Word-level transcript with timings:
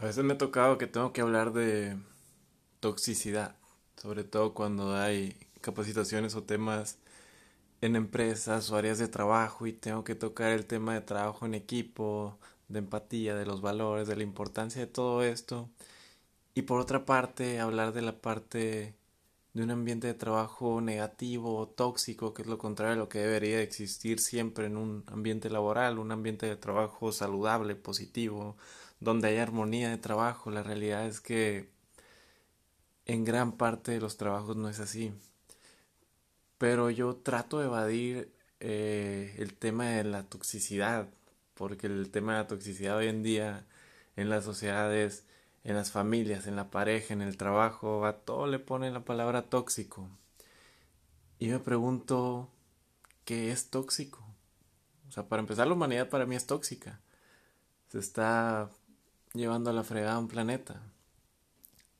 A 0.00 0.04
veces 0.04 0.24
me 0.24 0.34
ha 0.34 0.38
tocado 0.38 0.78
que 0.78 0.86
tengo 0.86 1.12
que 1.12 1.22
hablar 1.22 1.52
de 1.52 1.96
toxicidad, 2.78 3.56
sobre 3.96 4.22
todo 4.22 4.54
cuando 4.54 4.94
hay 4.94 5.36
capacitaciones 5.60 6.36
o 6.36 6.44
temas 6.44 6.98
en 7.80 7.96
empresas 7.96 8.70
o 8.70 8.76
áreas 8.76 8.98
de 8.98 9.08
trabajo 9.08 9.66
y 9.66 9.72
tengo 9.72 10.04
que 10.04 10.14
tocar 10.14 10.52
el 10.52 10.66
tema 10.66 10.94
de 10.94 11.00
trabajo 11.00 11.46
en 11.46 11.54
equipo, 11.54 12.38
de 12.68 12.78
empatía, 12.78 13.34
de 13.34 13.44
los 13.46 13.60
valores, 13.60 14.06
de 14.06 14.14
la 14.14 14.22
importancia 14.22 14.80
de 14.80 14.86
todo 14.86 15.24
esto. 15.24 15.68
Y 16.54 16.62
por 16.62 16.80
otra 16.80 17.04
parte, 17.04 17.60
hablar 17.60 17.92
de 17.92 18.02
la 18.02 18.20
parte 18.20 18.94
de 19.54 19.62
un 19.64 19.70
ambiente 19.72 20.06
de 20.06 20.14
trabajo 20.14 20.80
negativo 20.80 21.56
o 21.56 21.68
tóxico, 21.68 22.34
que 22.34 22.42
es 22.42 22.48
lo 22.48 22.58
contrario 22.58 22.94
de 22.94 23.00
lo 23.00 23.08
que 23.08 23.18
debería 23.18 23.60
existir 23.62 24.20
siempre 24.20 24.66
en 24.66 24.76
un 24.76 25.04
ambiente 25.08 25.50
laboral, 25.50 25.98
un 25.98 26.12
ambiente 26.12 26.46
de 26.46 26.56
trabajo 26.56 27.10
saludable, 27.10 27.74
positivo, 27.74 28.56
donde 29.00 29.28
hay 29.28 29.38
armonía 29.38 29.90
de 29.90 29.98
trabajo. 29.98 30.50
La 30.50 30.62
realidad 30.62 31.06
es 31.06 31.20
que 31.20 31.70
en 33.06 33.24
gran 33.24 33.52
parte 33.52 33.92
de 33.92 34.00
los 34.00 34.16
trabajos 34.16 34.56
no 34.56 34.68
es 34.68 34.80
así. 34.80 35.12
Pero 36.58 36.90
yo 36.90 37.16
trato 37.16 37.58
de 37.58 37.66
evadir 37.66 38.32
eh, 38.60 39.34
el 39.38 39.54
tema 39.54 39.86
de 39.86 40.04
la 40.04 40.24
toxicidad, 40.24 41.08
porque 41.54 41.86
el 41.86 42.10
tema 42.10 42.32
de 42.32 42.38
la 42.42 42.48
toxicidad 42.48 42.96
hoy 42.96 43.08
en 43.08 43.22
día 43.22 43.66
en 44.16 44.30
las 44.30 44.44
sociedades, 44.44 45.24
en 45.64 45.76
las 45.76 45.92
familias, 45.92 46.46
en 46.46 46.56
la 46.56 46.70
pareja, 46.70 47.14
en 47.14 47.22
el 47.22 47.36
trabajo, 47.36 48.04
a 48.06 48.14
todo 48.18 48.46
le 48.48 48.58
pone 48.58 48.90
la 48.90 49.04
palabra 49.04 49.42
tóxico. 49.48 50.08
Y 51.38 51.48
me 51.48 51.60
pregunto, 51.60 52.50
¿qué 53.24 53.52
es 53.52 53.70
tóxico? 53.70 54.24
O 55.08 55.12
sea, 55.12 55.28
para 55.28 55.40
empezar, 55.40 55.68
la 55.68 55.74
humanidad 55.74 56.08
para 56.08 56.26
mí 56.26 56.34
es 56.34 56.46
tóxica. 56.46 57.00
Se 57.88 57.98
está 58.00 58.70
llevando 59.34 59.70
a 59.70 59.72
la 59.72 59.84
fregada 59.84 60.18
un 60.18 60.28
planeta. 60.28 60.82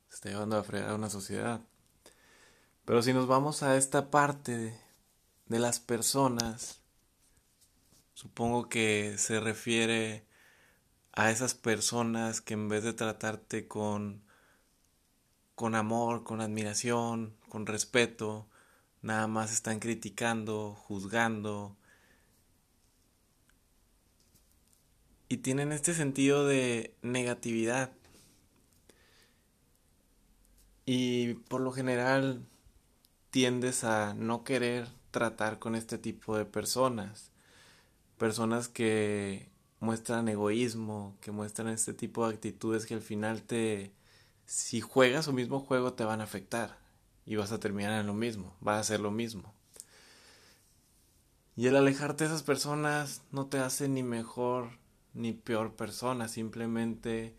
Se 0.09 0.17
está 0.17 0.29
llevando 0.31 0.57
a 0.57 0.59
la 0.61 0.65
fregada 0.65 0.95
una 0.95 1.11
sociedad. 1.11 1.61
Pero 2.85 3.03
si 3.03 3.13
nos 3.13 3.27
vamos 3.27 3.63
a 3.63 3.77
esta 3.77 4.11
parte 4.11 4.57
de, 4.57 4.81
de 5.47 5.59
las 5.59 5.81
personas, 5.81 6.81
supongo 8.15 8.69
que 8.69 9.17
se 9.19 9.41
refiere 9.41 10.27
a 11.13 11.31
esas 11.31 11.55
personas 11.55 12.41
que 12.41 12.55
en 12.55 12.69
vez 12.69 12.85
de 12.85 12.93
tratarte 12.93 13.69
con 13.69 14.23
con 15.59 15.75
amor, 15.75 16.23
con 16.23 16.41
admiración, 16.41 17.35
con 17.49 17.67
respeto, 17.67 18.49
nada 19.03 19.27
más 19.27 19.53
están 19.53 19.81
criticando, 19.81 20.77
juzgando, 20.77 21.77
y 25.29 25.39
tienen 25.39 25.73
este 25.73 25.95
sentido 25.95 26.47
de 26.47 26.95
negatividad. 27.03 27.93
Y 30.87 31.35
por 31.35 31.61
lo 31.61 31.71
general 31.73 32.47
tiendes 33.31 33.85
a 33.85 34.15
no 34.15 34.43
querer 34.43 34.89
tratar 35.11 35.59
con 35.59 35.75
este 35.75 35.99
tipo 35.99 36.37
de 36.37 36.45
personas. 36.45 37.31
Personas 38.17 38.69
que 38.69 39.51
muestran 39.81 40.29
egoísmo, 40.29 41.17
que 41.21 41.31
muestran 41.31 41.69
este 41.69 41.93
tipo 41.93 42.27
de 42.27 42.35
actitudes 42.35 42.87
que 42.87 42.95
al 42.95 43.03
final 43.03 43.43
te, 43.43 43.93
si 44.47 44.81
juegas 44.81 45.27
su 45.27 45.33
mismo 45.33 45.61
juego 45.61 45.93
te 45.93 46.05
van 46.05 46.21
a 46.21 46.25
afectar 46.25 46.79
y 47.27 47.37
vas 47.37 47.53
a 47.53 47.61
terminar 47.61 48.01
en 48.01 48.07
lo 48.07 48.15
mismo, 48.15 48.57
vas 48.61 48.77
a 48.77 48.81
hacer 48.81 49.01
lo 49.01 49.11
mismo. 49.11 49.55
Y 51.55 51.67
el 51.67 51.77
alejarte 51.77 52.25
de 52.25 52.31
esas 52.31 52.43
personas 52.43 53.23
no 53.31 53.47
te 53.47 53.59
hace 53.59 53.89
ni 53.89 54.03
mejor 54.03 54.71
ni 55.19 55.33
peor 55.33 55.75
persona, 55.75 56.29
simplemente 56.29 57.35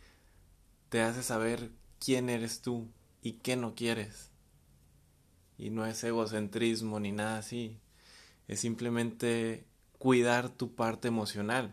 te 0.89 1.01
hace 1.01 1.23
saber 1.23 1.71
quién 1.99 2.29
eres 2.29 2.61
tú 2.61 2.89
y 3.21 3.33
qué 3.33 3.55
no 3.55 3.73
quieres. 3.73 4.31
Y 5.57 5.69
no 5.69 5.85
es 5.85 6.03
egocentrismo 6.03 6.99
ni 6.99 7.11
nada 7.11 7.39
así, 7.39 7.79
es 8.47 8.59
simplemente 8.59 9.65
cuidar 9.97 10.49
tu 10.49 10.75
parte 10.75 11.07
emocional. 11.07 11.71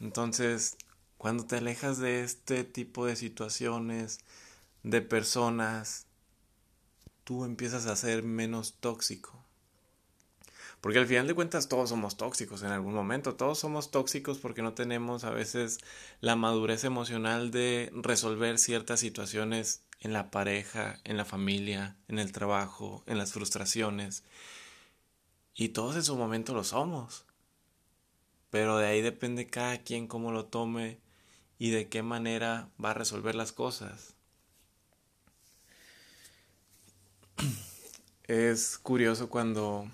Entonces, 0.00 0.76
cuando 1.16 1.46
te 1.46 1.56
alejas 1.56 1.98
de 1.98 2.22
este 2.22 2.62
tipo 2.62 3.06
de 3.06 3.16
situaciones, 3.16 4.20
de 4.84 5.02
personas, 5.02 6.06
tú 7.24 7.44
empiezas 7.44 7.86
a 7.86 7.96
ser 7.96 8.22
menos 8.22 8.74
tóxico. 8.74 9.47
Porque 10.80 10.98
al 10.98 11.06
final 11.06 11.26
de 11.26 11.34
cuentas 11.34 11.68
todos 11.68 11.88
somos 11.88 12.16
tóxicos 12.16 12.62
en 12.62 12.70
algún 12.70 12.94
momento, 12.94 13.34
todos 13.34 13.58
somos 13.58 13.90
tóxicos 13.90 14.38
porque 14.38 14.62
no 14.62 14.74
tenemos 14.74 15.24
a 15.24 15.30
veces 15.30 15.78
la 16.20 16.36
madurez 16.36 16.84
emocional 16.84 17.50
de 17.50 17.90
resolver 17.92 18.58
ciertas 18.58 19.00
situaciones 19.00 19.82
en 20.00 20.12
la 20.12 20.30
pareja, 20.30 21.00
en 21.02 21.16
la 21.16 21.24
familia, 21.24 21.96
en 22.06 22.20
el 22.20 22.30
trabajo, 22.30 23.02
en 23.06 23.18
las 23.18 23.32
frustraciones. 23.32 24.22
Y 25.54 25.70
todos 25.70 25.96
en 25.96 26.04
su 26.04 26.16
momento 26.16 26.54
lo 26.54 26.62
somos. 26.62 27.24
Pero 28.50 28.78
de 28.78 28.86
ahí 28.86 29.02
depende 29.02 29.48
cada 29.48 29.78
quien 29.78 30.06
cómo 30.06 30.30
lo 30.30 30.46
tome 30.46 31.00
y 31.58 31.70
de 31.70 31.88
qué 31.88 32.02
manera 32.02 32.70
va 32.82 32.92
a 32.92 32.94
resolver 32.94 33.34
las 33.34 33.50
cosas. 33.52 34.14
Es 38.28 38.78
curioso 38.78 39.30
cuando 39.30 39.90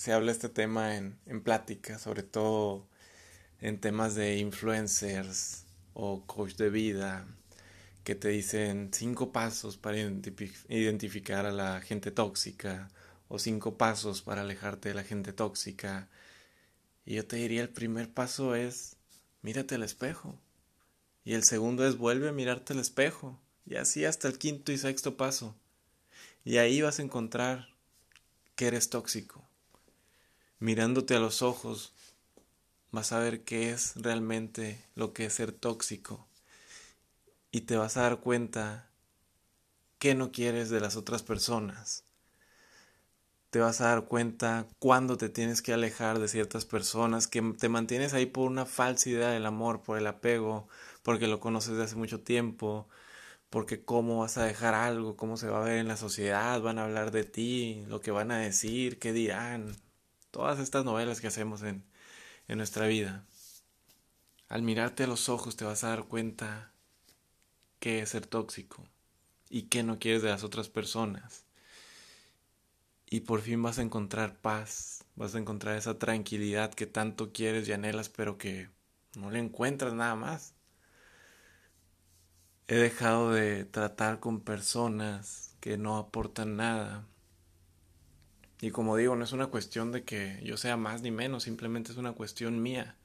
se 0.00 0.14
habla 0.14 0.32
este 0.32 0.48
tema 0.48 0.96
en, 0.96 1.18
en 1.26 1.44
sobre 1.98 2.22
todo 2.22 2.86
en 3.60 3.78
temas 3.78 4.14
de 4.14 4.38
influencers 4.38 5.66
o 5.92 6.24
coach 6.26 6.54
de 6.54 6.70
vida, 6.70 7.26
que 8.02 8.14
te 8.14 8.28
dicen 8.28 8.88
cinco 8.94 9.30
pasos 9.30 9.76
para 9.76 9.98
identificar 9.98 11.44
a 11.44 11.52
la 11.52 11.82
gente 11.82 12.10
tóxica 12.10 12.88
o 13.28 13.38
cinco 13.38 13.76
pasos 13.76 14.22
para 14.22 14.40
alejarte 14.40 14.88
de 14.88 14.94
la 14.94 15.04
gente 15.04 15.34
tóxica. 15.34 16.08
Y 17.04 17.16
yo 17.16 17.26
te 17.26 17.36
diría 17.36 17.60
el 17.60 17.68
primer 17.68 18.10
paso 18.10 18.54
es 18.54 18.96
mírate 19.42 19.74
al 19.74 19.82
espejo. 19.82 20.40
Y 21.26 21.34
el 21.34 21.42
segundo 21.42 21.86
es 21.86 21.98
vuelve 21.98 22.30
a 22.30 22.32
mirarte 22.32 22.72
al 22.72 22.78
espejo. 22.78 23.38
Y 23.66 23.74
así 23.74 24.06
hasta 24.06 24.28
el 24.28 24.38
quinto 24.38 24.72
y 24.72 24.78
sexto 24.78 25.18
paso. 25.18 25.54
Y 26.42 26.56
ahí 26.56 26.80
vas 26.80 27.00
a 27.00 27.02
encontrar 27.02 27.68
que 28.56 28.68
eres 28.68 28.88
tóxico 28.88 29.49
mirándote 30.60 31.16
a 31.16 31.20
los 31.20 31.42
ojos, 31.42 31.92
vas 32.92 33.12
a 33.12 33.18
ver 33.18 33.44
qué 33.44 33.70
es 33.70 33.94
realmente 33.96 34.84
lo 34.94 35.12
que 35.12 35.26
es 35.26 35.34
ser 35.34 35.52
tóxico 35.52 36.28
y 37.50 37.62
te 37.62 37.76
vas 37.76 37.96
a 37.96 38.02
dar 38.02 38.20
cuenta 38.20 38.90
qué 39.98 40.14
no 40.14 40.32
quieres 40.32 40.70
de 40.70 40.80
las 40.80 40.96
otras 40.96 41.22
personas. 41.22 42.04
Te 43.50 43.58
vas 43.58 43.80
a 43.80 43.88
dar 43.88 44.04
cuenta 44.04 44.68
cuándo 44.78 45.16
te 45.16 45.28
tienes 45.28 45.60
que 45.60 45.72
alejar 45.72 46.20
de 46.20 46.28
ciertas 46.28 46.64
personas, 46.64 47.26
que 47.26 47.42
te 47.58 47.68
mantienes 47.68 48.14
ahí 48.14 48.26
por 48.26 48.48
una 48.48 48.64
falsa 48.64 49.10
idea 49.10 49.30
del 49.30 49.46
amor, 49.46 49.82
por 49.82 49.98
el 49.98 50.06
apego, 50.06 50.68
porque 51.02 51.26
lo 51.26 51.40
conoces 51.40 51.76
de 51.76 51.82
hace 51.84 51.96
mucho 51.96 52.20
tiempo, 52.20 52.88
porque 53.50 53.84
cómo 53.84 54.20
vas 54.20 54.38
a 54.38 54.44
dejar 54.44 54.74
algo, 54.74 55.16
cómo 55.16 55.36
se 55.36 55.48
va 55.48 55.62
a 55.62 55.64
ver 55.64 55.78
en 55.78 55.88
la 55.88 55.96
sociedad, 55.96 56.60
van 56.60 56.78
a 56.78 56.84
hablar 56.84 57.10
de 57.10 57.24
ti, 57.24 57.84
lo 57.88 58.00
que 58.00 58.12
van 58.12 58.30
a 58.30 58.38
decir, 58.38 59.00
qué 59.00 59.12
dirán, 59.12 59.76
todas 60.30 60.58
estas 60.58 60.84
novelas 60.84 61.20
que 61.20 61.26
hacemos 61.26 61.62
en, 61.62 61.84
en 62.48 62.58
nuestra 62.58 62.86
vida, 62.86 63.24
al 64.48 64.62
mirarte 64.62 65.04
a 65.04 65.06
los 65.06 65.28
ojos 65.28 65.56
te 65.56 65.64
vas 65.64 65.84
a 65.84 65.90
dar 65.90 66.04
cuenta 66.04 66.72
qué 67.78 68.00
es 68.00 68.10
ser 68.10 68.26
tóxico 68.26 68.86
y 69.48 69.62
qué 69.62 69.82
no 69.82 69.98
quieres 69.98 70.22
de 70.22 70.30
las 70.30 70.44
otras 70.44 70.68
personas. 70.68 71.44
Y 73.08 73.20
por 73.20 73.40
fin 73.40 73.62
vas 73.62 73.78
a 73.78 73.82
encontrar 73.82 74.40
paz, 74.40 75.04
vas 75.16 75.34
a 75.34 75.38
encontrar 75.38 75.76
esa 75.76 75.98
tranquilidad 75.98 76.72
que 76.72 76.86
tanto 76.86 77.32
quieres 77.32 77.68
y 77.68 77.72
anhelas, 77.72 78.08
pero 78.08 78.38
que 78.38 78.70
no 79.16 79.30
le 79.30 79.40
encuentras 79.40 79.92
nada 79.94 80.14
más. 80.14 80.54
He 82.68 82.76
dejado 82.76 83.32
de 83.32 83.64
tratar 83.64 84.20
con 84.20 84.40
personas 84.40 85.56
que 85.60 85.76
no 85.76 85.96
aportan 85.96 86.56
nada, 86.56 87.04
y 88.60 88.70
como 88.70 88.96
digo, 88.96 89.16
no 89.16 89.24
es 89.24 89.32
una 89.32 89.46
cuestión 89.46 89.90
de 89.92 90.04
que 90.04 90.40
yo 90.44 90.56
sea 90.56 90.76
más 90.76 91.02
ni 91.02 91.10
menos, 91.10 91.44
simplemente 91.44 91.92
es 91.92 91.98
una 91.98 92.12
cuestión 92.12 92.62
mía, 92.62 92.96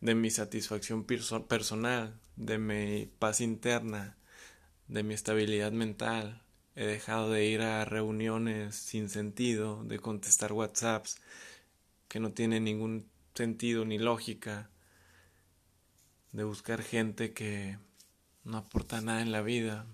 de 0.00 0.14
mi 0.14 0.30
satisfacción 0.30 1.04
personal, 1.04 2.20
de 2.36 2.58
mi 2.58 3.10
paz 3.18 3.40
interna, 3.40 4.16
de 4.88 5.02
mi 5.02 5.14
estabilidad 5.14 5.72
mental. 5.72 6.42
He 6.76 6.86
dejado 6.86 7.30
de 7.30 7.46
ir 7.46 7.62
a 7.62 7.84
reuniones 7.84 8.74
sin 8.76 9.08
sentido, 9.08 9.84
de 9.84 9.98
contestar 9.98 10.52
WhatsApps 10.52 11.16
que 12.08 12.20
no 12.20 12.32
tienen 12.32 12.64
ningún 12.64 13.08
sentido 13.34 13.84
ni 13.84 13.98
lógica, 13.98 14.70
de 16.32 16.44
buscar 16.44 16.82
gente 16.82 17.32
que 17.32 17.78
no 18.44 18.58
aporta 18.58 19.00
nada 19.00 19.22
en 19.22 19.32
la 19.32 19.42
vida, 19.42 19.86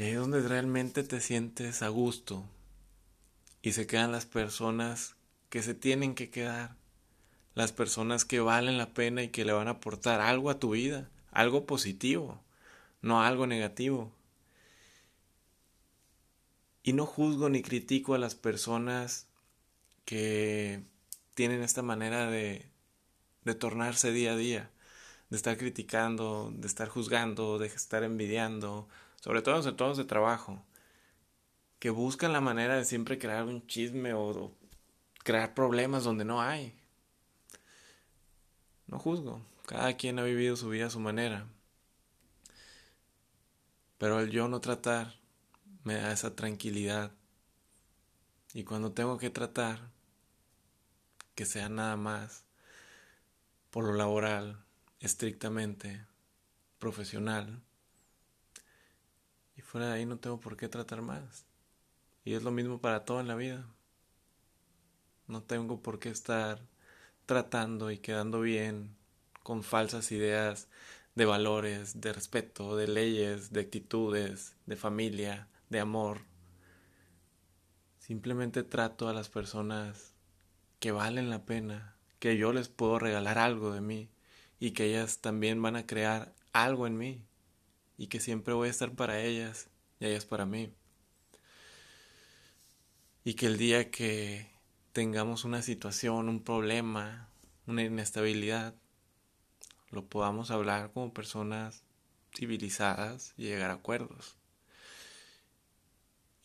y 0.00 0.02
ahí 0.02 0.10
es 0.12 0.16
donde 0.16 0.40
realmente 0.40 1.02
te 1.02 1.20
sientes 1.20 1.82
a 1.82 1.88
gusto. 1.88 2.42
Y 3.60 3.72
se 3.72 3.86
quedan 3.86 4.12
las 4.12 4.24
personas 4.24 5.14
que 5.50 5.62
se 5.62 5.74
tienen 5.74 6.14
que 6.14 6.30
quedar, 6.30 6.74
las 7.54 7.72
personas 7.72 8.24
que 8.24 8.40
valen 8.40 8.78
la 8.78 8.94
pena 8.94 9.22
y 9.22 9.28
que 9.28 9.44
le 9.44 9.52
van 9.52 9.68
a 9.68 9.72
aportar 9.72 10.22
algo 10.22 10.48
a 10.48 10.58
tu 10.58 10.70
vida, 10.70 11.10
algo 11.32 11.66
positivo, 11.66 12.42
no 13.02 13.22
algo 13.22 13.46
negativo. 13.46 14.10
Y 16.82 16.94
no 16.94 17.04
juzgo 17.04 17.50
ni 17.50 17.60
critico 17.60 18.14
a 18.14 18.18
las 18.18 18.34
personas 18.34 19.26
que 20.06 20.82
tienen 21.34 21.62
esta 21.62 21.82
manera 21.82 22.30
de, 22.30 22.64
de 23.44 23.54
tornarse 23.54 24.12
día 24.12 24.32
a 24.32 24.36
día, 24.36 24.70
de 25.28 25.36
estar 25.36 25.58
criticando, 25.58 26.50
de 26.56 26.66
estar 26.66 26.88
juzgando, 26.88 27.58
de 27.58 27.66
estar 27.66 28.02
envidiando, 28.02 28.88
sobre 29.20 29.42
todo 29.42 29.60
en 29.60 29.68
entornos 29.68 29.98
de 29.98 30.04
trabajo, 30.04 30.64
que 31.78 31.90
buscan 31.90 32.32
la 32.32 32.40
manera 32.40 32.76
de 32.76 32.84
siempre 32.84 33.18
crear 33.18 33.44
un 33.44 33.66
chisme 33.66 34.12
o, 34.12 34.54
crear 35.22 35.54
problemas 35.54 36.04
donde 36.04 36.24
no 36.24 36.40
hay. 36.40 36.74
No 38.86 38.98
juzgo, 38.98 39.40
cada 39.66 39.96
quien 39.96 40.18
ha 40.18 40.24
vivido 40.24 40.56
su 40.56 40.68
vida 40.68 40.86
a 40.86 40.90
su 40.90 41.00
manera. 41.00 41.46
Pero 43.98 44.20
el 44.20 44.30
yo 44.30 44.48
no 44.48 44.60
tratar 44.60 45.14
me 45.84 45.94
da 45.94 46.12
esa 46.12 46.34
tranquilidad. 46.34 47.12
Y 48.52 48.64
cuando 48.64 48.92
tengo 48.92 49.18
que 49.18 49.30
tratar, 49.30 49.90
que 51.34 51.44
sea 51.46 51.68
nada 51.68 51.96
más 51.96 52.44
por 53.70 53.84
lo 53.84 53.94
laboral, 53.94 54.64
estrictamente 54.98 56.04
profesional, 56.78 57.62
y 59.60 59.62
fuera 59.62 59.88
de 59.88 59.92
ahí 59.92 60.06
no 60.06 60.18
tengo 60.18 60.40
por 60.40 60.56
qué 60.56 60.70
tratar 60.70 61.02
más. 61.02 61.44
Y 62.24 62.32
es 62.32 62.42
lo 62.42 62.50
mismo 62.50 62.80
para 62.80 63.04
todo 63.04 63.20
en 63.20 63.28
la 63.28 63.34
vida. 63.34 63.66
No 65.26 65.42
tengo 65.42 65.82
por 65.82 65.98
qué 65.98 66.08
estar 66.08 66.62
tratando 67.26 67.90
y 67.90 67.98
quedando 67.98 68.40
bien 68.40 68.96
con 69.42 69.62
falsas 69.62 70.12
ideas 70.12 70.68
de 71.14 71.26
valores, 71.26 72.00
de 72.00 72.14
respeto, 72.14 72.74
de 72.74 72.88
leyes, 72.88 73.52
de 73.52 73.60
actitudes, 73.60 74.56
de 74.64 74.76
familia, 74.76 75.46
de 75.68 75.80
amor. 75.80 76.22
Simplemente 77.98 78.62
trato 78.62 79.10
a 79.10 79.12
las 79.12 79.28
personas 79.28 80.14
que 80.78 80.90
valen 80.90 81.28
la 81.28 81.44
pena, 81.44 81.96
que 82.18 82.38
yo 82.38 82.54
les 82.54 82.70
puedo 82.70 82.98
regalar 82.98 83.36
algo 83.36 83.72
de 83.72 83.82
mí 83.82 84.08
y 84.58 84.70
que 84.70 84.86
ellas 84.86 85.18
también 85.18 85.60
van 85.60 85.76
a 85.76 85.86
crear 85.86 86.34
algo 86.54 86.86
en 86.86 86.96
mí 86.96 87.26
y 88.00 88.06
que 88.06 88.18
siempre 88.18 88.54
voy 88.54 88.68
a 88.68 88.70
estar 88.70 88.92
para 88.94 89.20
ellas 89.20 89.68
y 90.00 90.06
ellas 90.06 90.24
para 90.24 90.46
mí. 90.46 90.72
Y 93.24 93.34
que 93.34 93.44
el 93.44 93.58
día 93.58 93.90
que 93.90 94.50
tengamos 94.94 95.44
una 95.44 95.60
situación, 95.60 96.30
un 96.30 96.42
problema, 96.42 97.28
una 97.66 97.82
inestabilidad, 97.82 98.74
lo 99.90 100.06
podamos 100.06 100.50
hablar 100.50 100.92
como 100.94 101.12
personas 101.12 101.82
civilizadas 102.34 103.34
y 103.36 103.42
llegar 103.42 103.70
a 103.70 103.74
acuerdos. 103.74 104.34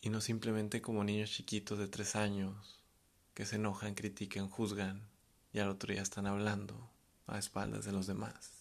Y 0.02 0.10
no 0.10 0.20
simplemente 0.20 0.82
como 0.82 1.04
niños 1.04 1.30
chiquitos 1.30 1.78
de 1.78 1.88
tres 1.88 2.16
años 2.16 2.84
que 3.32 3.46
se 3.46 3.56
enojan, 3.56 3.94
critican, 3.94 4.50
juzgan 4.50 5.08
y 5.54 5.60
al 5.60 5.70
otro 5.70 5.90
día 5.90 6.02
están 6.02 6.26
hablando 6.26 6.90
a 7.26 7.38
espaldas 7.38 7.86
de 7.86 7.92
los 7.92 8.06
demás. 8.06 8.55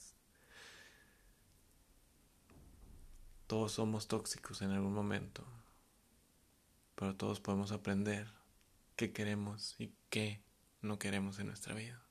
Todos 3.56 3.72
somos 3.72 4.10
tóxicos 4.10 4.62
en 4.62 4.72
algún 4.72 4.94
momento, 4.94 5.42
pero 6.96 7.16
todos 7.16 7.40
podemos 7.40 7.72
aprender 7.72 8.28
qué 8.98 9.14
queremos 9.14 9.80
y 9.80 9.94
qué 10.10 10.44
no 10.82 11.00
queremos 11.00 11.40
en 11.40 11.48
nuestra 11.48 11.74
vida. 11.74 12.05